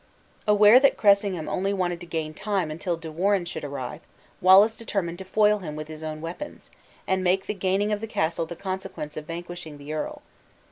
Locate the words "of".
7.91-8.01, 9.15-9.27